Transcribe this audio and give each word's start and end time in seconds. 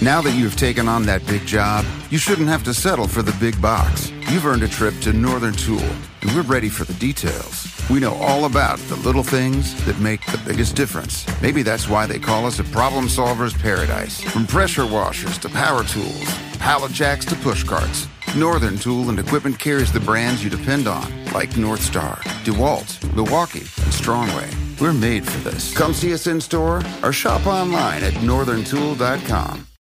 Now 0.00 0.22
that 0.22 0.36
you've 0.38 0.54
taken 0.54 0.86
on 0.88 1.02
that 1.06 1.26
big 1.26 1.44
job, 1.44 1.84
you 2.08 2.18
shouldn't 2.18 2.46
have 2.46 2.62
to 2.64 2.72
settle 2.72 3.08
for 3.08 3.20
the 3.20 3.36
big 3.40 3.60
box. 3.60 4.12
You've 4.30 4.46
earned 4.46 4.62
a 4.62 4.68
trip 4.68 4.94
to 5.00 5.12
Northern 5.12 5.54
Tool, 5.54 5.82
and 6.22 6.32
we're 6.36 6.42
ready 6.42 6.68
for 6.68 6.84
the 6.84 6.94
details. 6.94 7.66
We 7.90 7.98
know 7.98 8.14
all 8.14 8.44
about 8.44 8.78
the 8.78 8.94
little 8.96 9.24
things 9.24 9.74
that 9.86 9.98
make 9.98 10.24
the 10.26 10.40
biggest 10.46 10.76
difference. 10.76 11.26
Maybe 11.42 11.62
that's 11.64 11.88
why 11.88 12.06
they 12.06 12.20
call 12.20 12.46
us 12.46 12.60
a 12.60 12.64
problem 12.64 13.08
solver's 13.08 13.54
paradise. 13.54 14.20
From 14.20 14.46
pressure 14.46 14.86
washers 14.86 15.36
to 15.38 15.48
power 15.48 15.82
tools, 15.82 16.32
pallet 16.60 16.92
jacks 16.92 17.24
to 17.26 17.34
push 17.36 17.64
carts. 17.64 18.06
Northern 18.36 18.78
Tool 18.78 19.10
and 19.10 19.18
Equipment 19.18 19.58
carries 19.58 19.90
the 19.90 20.00
brands 20.00 20.44
you 20.44 20.50
depend 20.50 20.86
on, 20.86 21.10
like 21.32 21.56
North 21.56 21.82
Star, 21.82 22.18
DeWalt, 22.44 23.02
Milwaukee, 23.16 23.60
and 23.60 23.92
Strongway. 23.92 24.48
We're 24.80 24.92
made 24.92 25.26
for 25.26 25.38
this. 25.50 25.76
Come 25.76 25.92
see 25.92 26.14
us 26.14 26.28
in 26.28 26.40
store 26.40 26.82
or 27.02 27.12
shop 27.12 27.48
online 27.48 28.04
at 28.04 28.12
northerntool.com. 28.14 29.67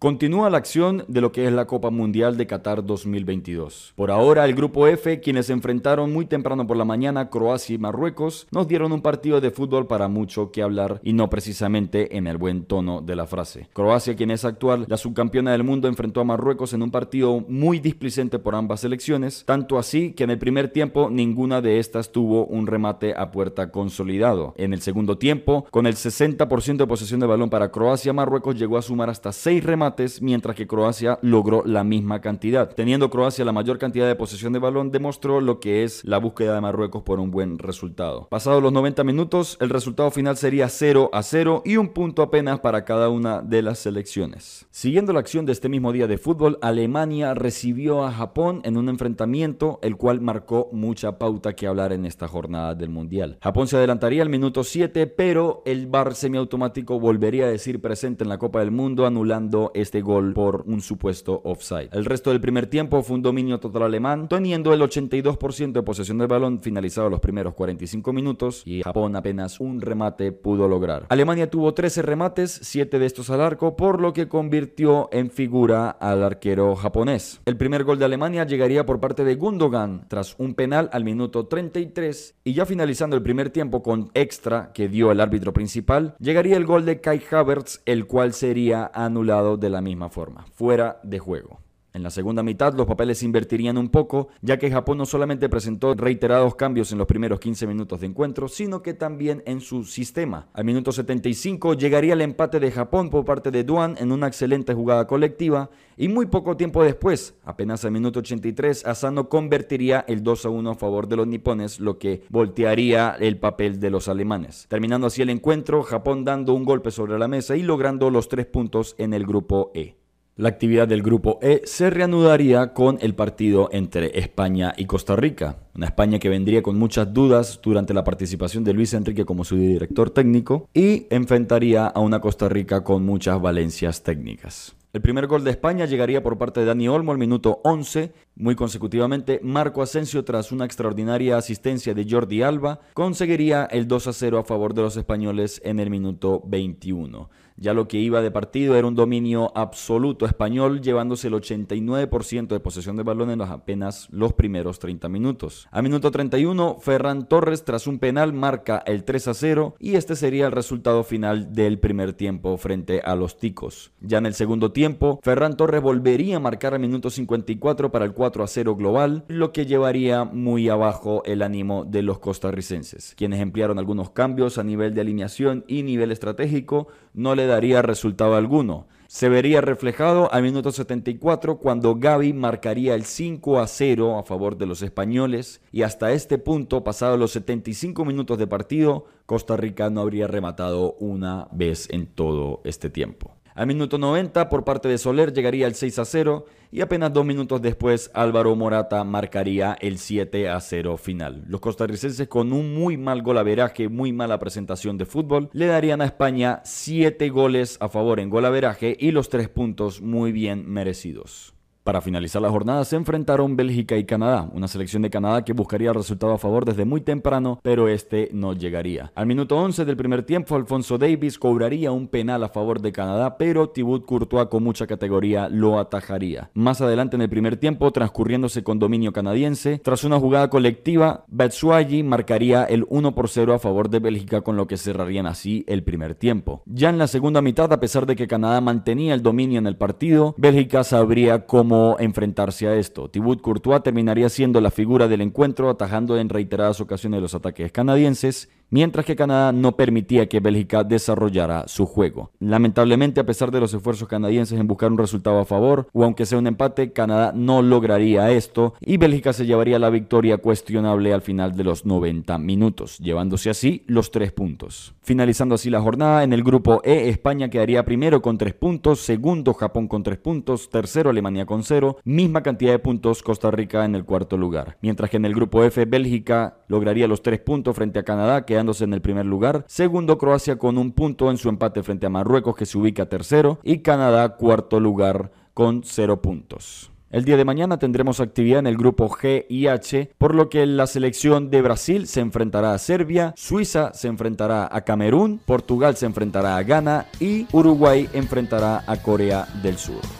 Continúa 0.00 0.48
la 0.48 0.56
acción 0.56 1.04
de 1.08 1.20
lo 1.20 1.30
que 1.30 1.46
es 1.46 1.52
la 1.52 1.66
Copa 1.66 1.90
Mundial 1.90 2.38
de 2.38 2.46
Qatar 2.46 2.86
2022. 2.86 3.92
Por 3.94 4.10
ahora, 4.10 4.46
el 4.46 4.54
grupo 4.54 4.86
F, 4.86 5.20
quienes 5.20 5.50
enfrentaron 5.50 6.10
muy 6.10 6.24
temprano 6.24 6.66
por 6.66 6.78
la 6.78 6.86
mañana, 6.86 7.28
Croacia 7.28 7.74
y 7.74 7.78
Marruecos, 7.78 8.46
nos 8.50 8.66
dieron 8.66 8.92
un 8.92 9.02
partido 9.02 9.42
de 9.42 9.50
fútbol 9.50 9.86
para 9.86 10.08
mucho 10.08 10.52
que 10.52 10.62
hablar 10.62 11.02
y 11.04 11.12
no 11.12 11.28
precisamente 11.28 12.16
en 12.16 12.26
el 12.28 12.38
buen 12.38 12.64
tono 12.64 13.02
de 13.02 13.14
la 13.14 13.26
frase. 13.26 13.68
Croacia, 13.74 14.16
quien 14.16 14.30
es 14.30 14.46
actual, 14.46 14.86
la 14.88 14.96
subcampeona 14.96 15.52
del 15.52 15.64
mundo, 15.64 15.86
enfrentó 15.86 16.22
a 16.22 16.24
Marruecos 16.24 16.72
en 16.72 16.82
un 16.82 16.90
partido 16.90 17.44
muy 17.46 17.78
displicente 17.78 18.38
por 18.38 18.54
ambas 18.54 18.80
selecciones, 18.80 19.44
tanto 19.44 19.78
así 19.78 20.14
que 20.14 20.24
en 20.24 20.30
el 20.30 20.38
primer 20.38 20.68
tiempo 20.70 21.10
ninguna 21.10 21.60
de 21.60 21.78
estas 21.78 22.10
tuvo 22.10 22.46
un 22.46 22.66
remate 22.66 23.12
a 23.14 23.30
puerta 23.30 23.70
consolidado. 23.70 24.54
En 24.56 24.72
el 24.72 24.80
segundo 24.80 25.18
tiempo, 25.18 25.66
con 25.70 25.86
el 25.86 25.96
60% 25.96 26.78
de 26.78 26.86
posesión 26.86 27.20
de 27.20 27.26
balón 27.26 27.50
para 27.50 27.70
Croacia, 27.70 28.14
Marruecos 28.14 28.58
llegó 28.58 28.78
a 28.78 28.82
sumar 28.82 29.10
hasta 29.10 29.30
6 29.30 29.62
remates 29.62 29.89
mientras 30.20 30.56
que 30.56 30.66
Croacia 30.66 31.18
logró 31.22 31.62
la 31.64 31.84
misma 31.84 32.20
cantidad. 32.20 32.72
Teniendo 32.74 33.10
Croacia 33.10 33.44
la 33.44 33.52
mayor 33.52 33.78
cantidad 33.78 34.06
de 34.06 34.16
posesión 34.16 34.52
de 34.52 34.58
balón, 34.58 34.90
demostró 34.90 35.40
lo 35.40 35.60
que 35.60 35.84
es 35.84 36.04
la 36.04 36.18
búsqueda 36.18 36.54
de 36.54 36.60
Marruecos 36.60 37.02
por 37.02 37.20
un 37.20 37.30
buen 37.30 37.58
resultado. 37.58 38.28
Pasados 38.28 38.62
los 38.62 38.72
90 38.72 39.04
minutos, 39.04 39.56
el 39.60 39.70
resultado 39.70 40.10
final 40.10 40.36
sería 40.36 40.68
0 40.68 41.10
a 41.12 41.22
0 41.22 41.62
y 41.64 41.76
un 41.76 41.88
punto 41.88 42.22
apenas 42.22 42.60
para 42.60 42.84
cada 42.84 43.08
una 43.08 43.42
de 43.42 43.62
las 43.62 43.78
selecciones. 43.78 44.66
Siguiendo 44.70 45.12
la 45.12 45.20
acción 45.20 45.46
de 45.46 45.52
este 45.52 45.68
mismo 45.68 45.92
día 45.92 46.06
de 46.06 46.18
fútbol, 46.18 46.58
Alemania 46.62 47.34
recibió 47.34 48.04
a 48.04 48.12
Japón 48.12 48.60
en 48.64 48.76
un 48.76 48.88
enfrentamiento 48.88 49.78
el 49.82 49.96
cual 49.96 50.20
marcó 50.20 50.68
mucha 50.72 51.18
pauta 51.18 51.54
que 51.54 51.66
hablar 51.66 51.92
en 51.92 52.06
esta 52.06 52.28
jornada 52.28 52.74
del 52.74 52.90
Mundial. 52.90 53.38
Japón 53.42 53.66
se 53.66 53.76
adelantaría 53.76 54.22
al 54.22 54.28
minuto 54.28 54.64
7, 54.64 55.06
pero 55.06 55.62
el 55.66 55.86
bar 55.86 56.14
semiautomático 56.14 56.98
volvería 56.98 57.44
a 57.44 57.50
decir 57.50 57.80
presente 57.80 58.24
en 58.24 58.28
la 58.30 58.38
Copa 58.38 58.60
del 58.60 58.70
Mundo 58.70 59.06
anulando 59.06 59.72
este 59.80 60.00
gol 60.00 60.32
por 60.34 60.64
un 60.66 60.80
supuesto 60.80 61.40
offside. 61.44 61.88
El 61.92 62.04
resto 62.04 62.30
del 62.30 62.40
primer 62.40 62.66
tiempo 62.66 63.02
fue 63.02 63.16
un 63.16 63.22
dominio 63.22 63.60
total 63.60 63.84
alemán, 63.84 64.28
teniendo 64.28 64.72
el 64.72 64.80
82% 64.80 65.72
de 65.72 65.82
posesión 65.82 66.18
del 66.18 66.28
balón 66.28 66.60
finalizado 66.60 67.10
los 67.10 67.20
primeros 67.20 67.54
45 67.54 68.12
minutos 68.12 68.62
y 68.64 68.82
Japón 68.82 69.16
apenas 69.16 69.60
un 69.60 69.80
remate 69.80 70.32
pudo 70.32 70.68
lograr. 70.68 71.06
Alemania 71.08 71.50
tuvo 71.50 71.74
13 71.74 72.02
remates, 72.02 72.60
7 72.62 72.98
de 72.98 73.06
estos 73.06 73.30
al 73.30 73.40
arco, 73.40 73.76
por 73.76 74.00
lo 74.00 74.12
que 74.12 74.28
convirtió 74.28 75.08
en 75.12 75.30
figura 75.30 75.90
al 75.90 76.22
arquero 76.22 76.76
japonés. 76.76 77.40
El 77.44 77.56
primer 77.56 77.84
gol 77.84 77.98
de 77.98 78.04
Alemania 78.04 78.44
llegaría 78.44 78.86
por 78.86 79.00
parte 79.00 79.24
de 79.24 79.34
Gundogan 79.34 80.06
tras 80.08 80.34
un 80.38 80.54
penal 80.54 80.90
al 80.92 81.04
minuto 81.04 81.46
33 81.46 82.36
y 82.44 82.52
ya 82.54 82.66
finalizando 82.66 83.16
el 83.16 83.22
primer 83.22 83.50
tiempo 83.50 83.82
con 83.82 84.10
extra 84.14 84.72
que 84.72 84.88
dio 84.88 85.12
el 85.12 85.20
árbitro 85.20 85.52
principal, 85.52 86.14
llegaría 86.18 86.56
el 86.56 86.66
gol 86.66 86.84
de 86.84 87.00
Kai 87.00 87.22
Havertz, 87.30 87.82
el 87.86 88.06
cual 88.06 88.32
sería 88.32 88.90
anulado 88.94 89.56
la 89.70 89.80
misma 89.80 90.08
forma, 90.08 90.44
fuera 90.52 91.00
de 91.02 91.18
juego. 91.18 91.60
En 91.92 92.02
la 92.02 92.10
segunda 92.10 92.42
mitad 92.42 92.74
los 92.74 92.86
papeles 92.86 93.18
se 93.18 93.24
invertirían 93.24 93.76
un 93.76 93.88
poco, 93.88 94.28
ya 94.42 94.58
que 94.58 94.70
Japón 94.70 94.98
no 94.98 95.06
solamente 95.06 95.48
presentó 95.48 95.94
reiterados 95.94 96.54
cambios 96.54 96.92
en 96.92 96.98
los 96.98 97.06
primeros 97.06 97.40
15 97.40 97.66
minutos 97.66 98.00
de 98.00 98.06
encuentro, 98.06 98.48
sino 98.48 98.80
que 98.82 98.94
también 98.94 99.42
en 99.44 99.60
su 99.60 99.84
sistema. 99.84 100.48
Al 100.52 100.64
minuto 100.64 100.92
75 100.92 101.74
llegaría 101.74 102.12
el 102.12 102.20
empate 102.20 102.60
de 102.60 102.70
Japón 102.70 103.10
por 103.10 103.24
parte 103.24 103.50
de 103.50 103.64
Duan 103.64 103.96
en 103.98 104.12
una 104.12 104.28
excelente 104.28 104.72
jugada 104.72 105.06
colectiva 105.06 105.70
y 105.96 106.08
muy 106.08 106.26
poco 106.26 106.56
tiempo 106.56 106.82
después, 106.82 107.34
apenas 107.44 107.84
al 107.84 107.90
minuto 107.90 108.20
83, 108.20 108.86
Asano 108.86 109.28
convertiría 109.28 110.04
el 110.06 110.22
2 110.22 110.46
a 110.46 110.48
1 110.48 110.70
a 110.70 110.74
favor 110.74 111.08
de 111.08 111.16
los 111.16 111.26
nipones, 111.26 111.80
lo 111.80 111.98
que 111.98 112.22
voltearía 112.30 113.16
el 113.18 113.38
papel 113.38 113.80
de 113.80 113.90
los 113.90 114.08
alemanes. 114.08 114.66
Terminando 114.68 115.08
así 115.08 115.22
el 115.22 115.30
encuentro, 115.30 115.82
Japón 115.82 116.24
dando 116.24 116.54
un 116.54 116.64
golpe 116.64 116.90
sobre 116.90 117.18
la 117.18 117.28
mesa 117.28 117.56
y 117.56 117.62
logrando 117.62 118.10
los 118.10 118.28
tres 118.28 118.46
puntos 118.46 118.94
en 118.96 119.12
el 119.12 119.26
grupo 119.26 119.72
E. 119.74 119.99
La 120.36 120.48
actividad 120.48 120.88
del 120.88 121.02
grupo 121.02 121.38
E 121.42 121.62
se 121.64 121.90
reanudaría 121.90 122.72
con 122.72 122.98
el 123.02 123.14
partido 123.14 123.68
entre 123.72 124.18
España 124.18 124.72
y 124.76 124.86
Costa 124.86 125.14
Rica. 125.14 125.58
Una 125.74 125.86
España 125.86 126.18
que 126.18 126.28
vendría 126.28 126.62
con 126.62 126.78
muchas 126.78 127.12
dudas 127.12 127.60
durante 127.62 127.92
la 127.92 128.04
participación 128.04 128.64
de 128.64 128.72
Luis 128.72 128.94
Enrique 128.94 129.26
como 129.26 129.44
su 129.44 129.56
director 129.56 130.10
técnico 130.10 130.68
y 130.72 131.06
enfrentaría 131.10 131.86
a 131.86 132.00
una 132.00 132.20
Costa 132.20 132.48
Rica 132.48 132.82
con 132.84 133.04
muchas 133.04 133.40
valencias 133.42 134.02
técnicas. 134.02 134.74
El 134.92 135.02
primer 135.02 135.28
gol 135.28 135.44
de 135.44 135.52
España 135.52 135.84
llegaría 135.84 136.20
por 136.20 136.36
parte 136.36 136.60
de 136.60 136.66
Dani 136.66 136.88
Olmo 136.88 137.12
al 137.12 137.18
minuto 137.18 137.60
11. 137.62 138.12
Muy 138.40 138.54
consecutivamente, 138.54 139.38
Marco 139.42 139.82
Asensio, 139.82 140.24
tras 140.24 140.50
una 140.50 140.64
extraordinaria 140.64 141.36
asistencia 141.36 141.92
de 141.92 142.06
Jordi 142.08 142.40
Alba, 142.40 142.80
conseguiría 142.94 143.66
el 143.66 143.86
2 143.86 144.06
a 144.06 144.12
0 144.14 144.38
a 144.38 144.44
favor 144.44 144.72
de 144.72 144.80
los 144.80 144.96
españoles 144.96 145.60
en 145.62 145.78
el 145.78 145.90
minuto 145.90 146.42
21. 146.46 147.28
Ya 147.60 147.74
lo 147.74 147.88
que 147.88 147.98
iba 147.98 148.22
de 148.22 148.30
partido 148.30 148.74
era 148.74 148.88
un 148.88 148.94
dominio 148.94 149.52
absoluto 149.54 150.24
español, 150.24 150.80
llevándose 150.80 151.28
el 151.28 151.34
89% 151.34 152.46
de 152.46 152.58
posesión 152.58 152.96
de 152.96 153.02
balón 153.02 153.28
en 153.28 153.40
los 153.40 153.50
apenas 153.50 154.08
los 154.10 154.32
primeros 154.32 154.78
30 154.78 155.10
minutos. 155.10 155.68
A 155.70 155.82
minuto 155.82 156.10
31, 156.10 156.78
Ferran 156.80 157.28
Torres, 157.28 157.62
tras 157.66 157.86
un 157.86 157.98
penal, 157.98 158.32
marca 158.32 158.82
el 158.86 159.04
3 159.04 159.28
a 159.28 159.34
0 159.34 159.74
y 159.78 159.96
este 159.96 160.16
sería 160.16 160.46
el 160.46 160.52
resultado 160.52 161.04
final 161.04 161.52
del 161.52 161.78
primer 161.78 162.14
tiempo 162.14 162.56
frente 162.56 163.02
a 163.04 163.14
los 163.14 163.36
Ticos. 163.36 163.92
Ya 164.00 164.16
en 164.16 164.24
el 164.24 164.32
segundo 164.32 164.72
tiempo, 164.72 165.20
Ferran 165.22 165.58
Torres 165.58 165.82
volvería 165.82 166.36
a 166.36 166.40
marcar 166.40 166.72
a 166.72 166.78
minuto 166.78 167.10
54 167.10 167.92
para 167.92 168.06
el 168.06 168.14
4 168.14 168.29
a 168.38 168.46
0 168.46 168.76
global, 168.76 169.24
lo 169.28 169.52
que 169.52 169.66
llevaría 169.66 170.24
muy 170.24 170.68
abajo 170.68 171.22
el 171.24 171.42
ánimo 171.42 171.84
de 171.84 172.02
los 172.02 172.20
costarricenses, 172.20 173.14
quienes 173.16 173.40
emplearon 173.40 173.78
algunos 173.78 174.10
cambios 174.10 174.58
a 174.58 174.64
nivel 174.64 174.94
de 174.94 175.00
alineación 175.00 175.64
y 175.66 175.82
nivel 175.82 176.12
estratégico, 176.12 176.88
no 177.12 177.34
le 177.34 177.46
daría 177.46 177.82
resultado 177.82 178.36
alguno. 178.36 178.86
Se 179.08 179.28
vería 179.28 179.60
reflejado 179.60 180.32
al 180.32 180.44
minuto 180.44 180.70
74 180.70 181.58
cuando 181.58 181.96
Gaby 181.96 182.32
marcaría 182.32 182.94
el 182.94 183.04
5 183.04 183.58
a 183.58 183.66
0 183.66 184.16
a 184.16 184.22
favor 184.22 184.56
de 184.56 184.66
los 184.66 184.82
españoles 184.82 185.60
y 185.72 185.82
hasta 185.82 186.12
este 186.12 186.38
punto, 186.38 186.84
pasados 186.84 187.18
los 187.18 187.32
75 187.32 188.04
minutos 188.04 188.38
de 188.38 188.46
partido, 188.46 189.06
Costa 189.26 189.56
Rica 189.56 189.90
no 189.90 190.02
habría 190.02 190.28
rematado 190.28 190.92
una 191.00 191.48
vez 191.50 191.88
en 191.90 192.06
todo 192.06 192.60
este 192.62 192.88
tiempo. 192.88 193.39
Al 193.60 193.66
minuto 193.66 193.98
90 193.98 194.48
por 194.48 194.64
parte 194.64 194.88
de 194.88 194.96
Soler 194.96 195.34
llegaría 195.34 195.66
el 195.66 195.74
6 195.74 195.98
a 195.98 196.06
0 196.06 196.46
y 196.72 196.80
apenas 196.80 197.12
dos 197.12 197.26
minutos 197.26 197.60
después 197.60 198.10
Álvaro 198.14 198.56
Morata 198.56 199.04
marcaría 199.04 199.76
el 199.82 199.98
7 199.98 200.48
a 200.48 200.58
0 200.58 200.96
final. 200.96 201.44
Los 201.46 201.60
costarricenses 201.60 202.26
con 202.26 202.54
un 202.54 202.72
muy 202.74 202.96
mal 202.96 203.20
golaveraje, 203.20 203.90
muy 203.90 204.14
mala 204.14 204.38
presentación 204.38 204.96
de 204.96 205.04
fútbol, 205.04 205.50
le 205.52 205.66
darían 205.66 206.00
a 206.00 206.06
España 206.06 206.62
7 206.64 207.28
goles 207.28 207.76
a 207.80 207.90
favor 207.90 208.18
en 208.18 208.30
golaveraje 208.30 208.96
y 208.98 209.10
los 209.10 209.28
3 209.28 209.50
puntos 209.50 210.00
muy 210.00 210.32
bien 210.32 210.66
merecidos. 210.66 211.52
Para 211.82 212.02
finalizar 212.02 212.42
la 212.42 212.50
jornada 212.50 212.84
se 212.84 212.96
enfrentaron 212.96 213.56
Bélgica 213.56 213.96
y 213.96 214.04
Canadá, 214.04 214.50
una 214.52 214.68
selección 214.68 215.00
de 215.00 215.08
Canadá 215.08 215.46
que 215.46 215.54
buscaría 215.54 215.88
el 215.88 215.94
resultado 215.94 216.34
a 216.34 216.38
favor 216.38 216.66
desde 216.66 216.84
muy 216.84 217.00
temprano, 217.00 217.58
pero 217.62 217.88
este 217.88 218.28
no 218.34 218.52
llegaría. 218.52 219.12
Al 219.14 219.26
minuto 219.26 219.56
11 219.56 219.86
del 219.86 219.96
primer 219.96 220.24
tiempo, 220.24 220.56
Alfonso 220.56 220.98
Davis 220.98 221.38
cobraría 221.38 221.90
un 221.90 222.08
penal 222.08 222.44
a 222.44 222.50
favor 222.50 222.82
de 222.82 222.92
Canadá, 222.92 223.38
pero 223.38 223.70
Thibaut 223.70 224.04
Courtois 224.04 224.48
con 224.48 224.62
mucha 224.62 224.86
categoría 224.86 225.48
lo 225.48 225.78
atajaría. 225.78 226.50
Más 226.52 226.82
adelante 226.82 227.16
en 227.16 227.22
el 227.22 227.30
primer 227.30 227.56
tiempo, 227.56 227.90
transcurriéndose 227.90 228.62
con 228.62 228.78
dominio 228.78 229.14
canadiense, 229.14 229.78
tras 229.78 230.04
una 230.04 230.20
jugada 230.20 230.50
colectiva, 230.50 231.24
Batshuayi 231.28 232.02
marcaría 232.02 232.64
el 232.64 232.84
1 232.90 233.14
por 233.14 233.30
0 233.30 233.54
a 233.54 233.58
favor 233.58 233.88
de 233.88 234.00
Bélgica, 234.00 234.42
con 234.42 234.56
lo 234.56 234.66
que 234.66 234.76
cerrarían 234.76 235.26
así 235.26 235.64
el 235.66 235.82
primer 235.82 236.14
tiempo. 236.14 236.62
Ya 236.66 236.90
en 236.90 236.98
la 236.98 237.06
segunda 237.06 237.40
mitad, 237.40 237.72
a 237.72 237.80
pesar 237.80 238.04
de 238.04 238.16
que 238.16 238.28
Canadá 238.28 238.60
mantenía 238.60 239.14
el 239.14 239.22
dominio 239.22 239.58
en 239.58 239.66
el 239.66 239.78
partido, 239.78 240.34
Bélgica 240.36 240.84
sabría 240.84 241.46
cómo 241.46 241.69
enfrentarse 241.98 242.66
a 242.68 242.74
esto. 242.74 243.08
Thibaut 243.10 243.40
Courtois 243.40 243.82
terminaría 243.82 244.28
siendo 244.28 244.60
la 244.60 244.70
figura 244.70 245.08
del 245.08 245.20
encuentro, 245.20 245.70
atajando 245.70 246.18
en 246.18 246.28
reiteradas 246.28 246.80
ocasiones 246.80 247.20
los 247.20 247.34
ataques 247.34 247.72
canadienses 247.72 248.48
mientras 248.70 249.04
que 249.04 249.16
Canadá 249.16 249.52
no 249.52 249.76
permitía 249.76 250.28
que 250.28 250.40
Bélgica 250.40 250.84
desarrollara 250.84 251.68
su 251.68 251.86
juego. 251.86 252.30
Lamentablemente, 252.38 253.20
a 253.20 253.26
pesar 253.26 253.50
de 253.50 253.60
los 253.60 253.74
esfuerzos 253.74 254.08
canadienses 254.08 254.58
en 254.58 254.66
buscar 254.66 254.90
un 254.90 254.98
resultado 254.98 255.38
a 255.38 255.44
favor, 255.44 255.88
o 255.92 256.04
aunque 256.04 256.26
sea 256.26 256.38
un 256.38 256.46
empate, 256.46 256.92
Canadá 256.92 257.32
no 257.34 257.62
lograría 257.62 258.30
esto 258.30 258.74
y 258.80 258.96
Bélgica 258.96 259.32
se 259.32 259.46
llevaría 259.46 259.78
la 259.78 259.90
victoria 259.90 260.38
cuestionable 260.38 261.12
al 261.12 261.22
final 261.22 261.56
de 261.56 261.64
los 261.64 261.84
90 261.84 262.38
minutos, 262.38 262.98
llevándose 262.98 263.50
así 263.50 263.84
los 263.86 264.10
tres 264.10 264.32
puntos. 264.32 264.94
Finalizando 265.02 265.56
así 265.56 265.70
la 265.70 265.80
jornada, 265.80 266.22
en 266.22 266.32
el 266.32 266.44
grupo 266.44 266.80
E, 266.84 267.08
España 267.08 267.50
quedaría 267.50 267.84
primero 267.84 268.22
con 268.22 268.38
tres 268.38 268.54
puntos, 268.54 269.00
segundo 269.00 269.54
Japón 269.54 269.88
con 269.88 270.02
tres 270.02 270.18
puntos, 270.18 270.70
tercero 270.70 271.10
Alemania 271.10 271.46
con 271.46 271.64
cero, 271.64 271.98
misma 272.04 272.42
cantidad 272.42 272.72
de 272.72 272.78
puntos 272.78 273.22
Costa 273.22 273.50
Rica 273.50 273.84
en 273.84 273.94
el 273.94 274.04
cuarto 274.04 274.36
lugar. 274.36 274.78
Mientras 274.82 275.10
que 275.10 275.16
en 275.16 275.24
el 275.24 275.34
grupo 275.34 275.64
F, 275.64 275.84
Bélgica 275.84 276.58
lograría 276.68 277.08
los 277.08 277.22
tres 277.22 277.40
puntos 277.40 277.74
frente 277.74 277.98
a 277.98 278.04
Canadá, 278.04 278.46
que 278.46 278.59
en 278.80 278.92
el 278.92 279.00
primer 279.00 279.26
lugar. 279.26 279.64
Segundo, 279.66 280.18
Croacia 280.18 280.56
con 280.56 280.78
un 280.78 280.92
punto 280.92 281.30
en 281.30 281.38
su 281.38 281.48
empate 281.48 281.82
frente 281.82 282.06
a 282.06 282.10
Marruecos, 282.10 282.54
que 282.54 282.66
se 282.66 282.78
ubica 282.78 283.08
tercero. 283.08 283.58
Y 283.62 283.78
Canadá, 283.78 284.36
cuarto 284.36 284.78
lugar, 284.80 285.30
con 285.54 285.82
cero 285.84 286.20
puntos. 286.22 286.90
El 287.10 287.24
día 287.24 287.36
de 287.36 287.44
mañana 287.44 287.78
tendremos 287.78 288.20
actividad 288.20 288.60
en 288.60 288.68
el 288.68 288.76
grupo 288.76 289.08
G 289.08 289.46
y 289.48 289.66
H, 289.66 290.12
por 290.16 290.34
lo 290.36 290.48
que 290.48 290.64
la 290.64 290.86
selección 290.86 291.50
de 291.50 291.60
Brasil 291.60 292.06
se 292.06 292.20
enfrentará 292.20 292.72
a 292.72 292.78
Serbia, 292.78 293.34
Suiza 293.36 293.92
se 293.94 294.06
enfrentará 294.06 294.68
a 294.70 294.82
Camerún, 294.82 295.40
Portugal 295.44 295.96
se 295.96 296.06
enfrentará 296.06 296.56
a 296.56 296.62
Ghana 296.62 297.06
y 297.18 297.48
Uruguay 297.50 298.08
enfrentará 298.12 298.84
a 298.86 298.96
Corea 299.02 299.48
del 299.60 299.76
Sur. 299.76 300.19